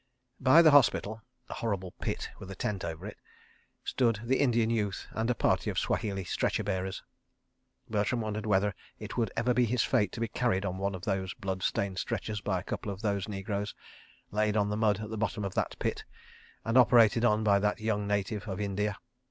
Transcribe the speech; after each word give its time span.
By 0.39 0.63
the 0.63 0.71
hospital—a 0.71 1.53
horrible 1.53 1.91
pit 2.01 2.31
with 2.39 2.49
a 2.49 2.55
tent 2.55 2.83
over 2.83 3.05
it—stood 3.05 4.19
the 4.23 4.39
Indian 4.39 4.71
youth 4.71 5.05
and 5.11 5.29
a 5.29 5.35
party 5.35 5.69
of 5.69 5.77
Swahili 5.77 6.23
stretcher 6.23 6.63
bearers. 6.63 7.03
Bertram 7.87 8.21
wondered 8.21 8.47
whether 8.47 8.73
it 8.97 9.15
would 9.15 9.31
ever 9.37 9.53
be 9.53 9.65
his 9.65 9.83
fate 9.83 10.11
to 10.13 10.19
be 10.19 10.27
carried 10.27 10.65
on 10.65 10.79
one 10.79 10.95
of 10.95 11.03
those 11.05 11.35
blood 11.35 11.61
stained 11.61 11.99
stretchers 11.99 12.41
by 12.41 12.59
a 12.59 12.63
couple 12.63 12.91
of 12.91 13.03
those 13.03 13.29
negroes, 13.29 13.75
laid 14.31 14.57
on 14.57 14.69
the 14.69 14.75
mud 14.75 15.01
at 15.01 15.11
the 15.11 15.17
bottom 15.19 15.45
of 15.45 15.53
that 15.53 15.77
pit, 15.77 16.03
and 16.65 16.79
operated 16.79 17.23
on 17.23 17.43
by 17.43 17.59
that 17.59 17.79
young 17.79 18.07
native 18.07 18.47
of 18.47 18.59
India. 18.59 18.97